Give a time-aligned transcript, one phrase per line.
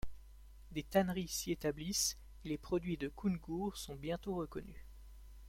[0.71, 4.81] Des tanneries s'y établissent et les produits de Koungour sont bientôt reconnus.